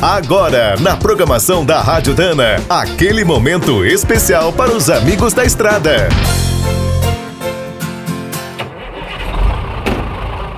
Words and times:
Agora, 0.00 0.76
na 0.78 0.94
programação 0.94 1.64
da 1.64 1.80
Rádio 1.80 2.14
Dana, 2.14 2.62
aquele 2.68 3.24
momento 3.24 3.82
especial 3.82 4.52
para 4.52 4.70
os 4.70 4.90
amigos 4.90 5.32
da 5.32 5.42
estrada. 5.42 6.08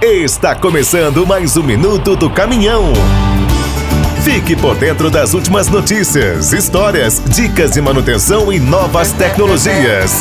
Está 0.02 0.56
começando 0.56 1.24
mais 1.24 1.56
um 1.56 1.62
minuto 1.62 2.16
do 2.16 2.28
caminhão. 2.28 2.92
Fique 4.24 4.56
por 4.56 4.74
dentro 4.76 5.08
das 5.08 5.34
últimas 5.34 5.68
notícias, 5.68 6.52
histórias, 6.52 7.22
dicas 7.24 7.70
de 7.70 7.80
manutenção 7.80 8.52
e 8.52 8.58
novas 8.58 9.12
tecnologias. 9.12 10.20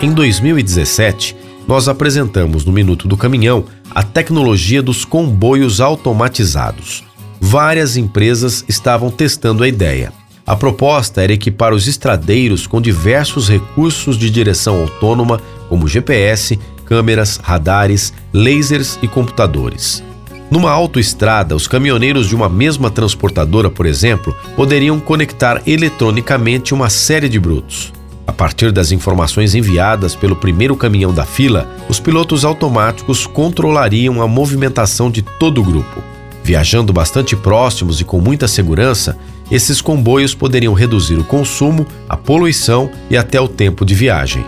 Em 0.00 0.12
2017, 0.12 1.36
nós 1.66 1.88
apresentamos 1.88 2.64
no 2.64 2.72
Minuto 2.72 3.08
do 3.08 3.16
Caminhão 3.16 3.64
a 3.90 4.04
tecnologia 4.04 4.80
dos 4.80 5.04
comboios 5.04 5.80
automatizados. 5.80 7.11
Várias 7.44 7.96
empresas 7.96 8.64
estavam 8.68 9.10
testando 9.10 9.64
a 9.64 9.68
ideia. 9.68 10.12
A 10.46 10.54
proposta 10.54 11.20
era 11.22 11.32
equipar 11.32 11.74
os 11.74 11.88
estradeiros 11.88 12.68
com 12.68 12.80
diversos 12.80 13.48
recursos 13.48 14.16
de 14.16 14.30
direção 14.30 14.80
autônoma, 14.80 15.40
como 15.68 15.88
GPS, 15.88 16.56
câmeras, 16.84 17.40
radares, 17.42 18.12
lasers 18.32 18.96
e 19.02 19.08
computadores. 19.08 20.04
Numa 20.52 20.70
autoestrada, 20.70 21.56
os 21.56 21.66
caminhoneiros 21.66 22.28
de 22.28 22.36
uma 22.36 22.48
mesma 22.48 22.92
transportadora, 22.92 23.68
por 23.68 23.86
exemplo, 23.86 24.36
poderiam 24.54 25.00
conectar 25.00 25.60
eletronicamente 25.66 26.72
uma 26.72 26.88
série 26.88 27.28
de 27.28 27.40
brutos. 27.40 27.92
A 28.24 28.32
partir 28.32 28.70
das 28.70 28.92
informações 28.92 29.56
enviadas 29.56 30.14
pelo 30.14 30.36
primeiro 30.36 30.76
caminhão 30.76 31.12
da 31.12 31.24
fila, 31.24 31.68
os 31.88 31.98
pilotos 31.98 32.44
automáticos 32.44 33.26
controlariam 33.26 34.22
a 34.22 34.28
movimentação 34.28 35.10
de 35.10 35.22
todo 35.22 35.60
o 35.60 35.64
grupo. 35.64 36.11
Viajando 36.44 36.92
bastante 36.92 37.36
próximos 37.36 38.00
e 38.00 38.04
com 38.04 38.20
muita 38.20 38.48
segurança, 38.48 39.16
esses 39.50 39.80
comboios 39.80 40.34
poderiam 40.34 40.74
reduzir 40.74 41.16
o 41.16 41.24
consumo, 41.24 41.86
a 42.08 42.16
poluição 42.16 42.90
e 43.10 43.16
até 43.16 43.40
o 43.40 43.48
tempo 43.48 43.84
de 43.84 43.94
viagem. 43.94 44.44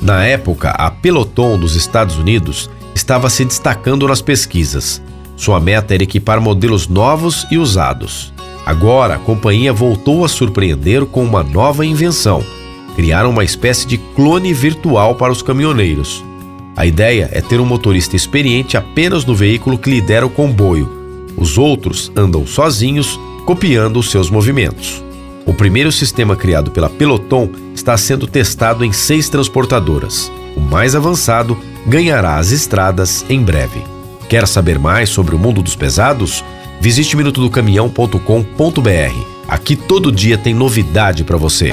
Na 0.00 0.24
época, 0.24 0.70
a 0.70 0.90
Peloton 0.90 1.58
dos 1.58 1.76
Estados 1.76 2.16
Unidos 2.16 2.70
estava 2.94 3.30
se 3.30 3.44
destacando 3.44 4.06
nas 4.08 4.20
pesquisas. 4.20 5.02
Sua 5.36 5.60
meta 5.60 5.94
era 5.94 6.02
equipar 6.02 6.40
modelos 6.40 6.88
novos 6.88 7.46
e 7.50 7.56
usados. 7.56 8.32
Agora, 8.66 9.14
a 9.14 9.18
companhia 9.18 9.72
voltou 9.72 10.24
a 10.24 10.28
surpreender 10.28 11.06
com 11.06 11.24
uma 11.24 11.42
nova 11.42 11.84
invenção 11.84 12.44
criaram 13.00 13.30
uma 13.30 13.44
espécie 13.44 13.86
de 13.86 13.96
clone 13.96 14.52
virtual 14.52 15.14
para 15.14 15.32
os 15.32 15.40
caminhoneiros. 15.40 16.22
A 16.76 16.84
ideia 16.84 17.30
é 17.32 17.40
ter 17.40 17.60
um 17.60 17.64
motorista 17.64 18.14
experiente 18.14 18.76
apenas 18.76 19.24
no 19.24 19.34
veículo 19.34 19.78
que 19.78 19.90
lidera 19.90 20.26
o 20.26 20.30
comboio. 20.30 20.99
Os 21.40 21.56
outros 21.56 22.12
andam 22.14 22.46
sozinhos, 22.46 23.18
copiando 23.46 23.98
os 23.98 24.10
seus 24.10 24.30
movimentos. 24.30 25.02
O 25.46 25.54
primeiro 25.54 25.90
sistema 25.90 26.36
criado 26.36 26.70
pela 26.70 26.90
Peloton 26.90 27.48
está 27.74 27.96
sendo 27.96 28.26
testado 28.26 28.84
em 28.84 28.92
seis 28.92 29.28
transportadoras. 29.28 30.30
O 30.54 30.60
mais 30.60 30.94
avançado 30.94 31.56
ganhará 31.86 32.36
as 32.36 32.52
estradas 32.52 33.24
em 33.28 33.42
breve. 33.42 33.82
Quer 34.28 34.46
saber 34.46 34.78
mais 34.78 35.08
sobre 35.08 35.34
o 35.34 35.38
mundo 35.38 35.62
dos 35.62 35.74
pesados? 35.74 36.44
Visite 36.80 37.16
minutodocaminhão.com.br. 37.16 39.26
Aqui 39.48 39.74
todo 39.74 40.12
dia 40.12 40.38
tem 40.38 40.54
novidade 40.54 41.24
para 41.24 41.36
você. 41.36 41.72